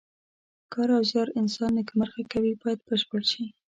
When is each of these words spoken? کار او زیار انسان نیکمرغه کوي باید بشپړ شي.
کار 0.73 0.89
او 0.95 1.03
زیار 1.09 1.29
انسان 1.41 1.71
نیکمرغه 1.77 2.23
کوي 2.33 2.53
باید 2.61 2.79
بشپړ 2.87 3.21
شي. 3.31 3.45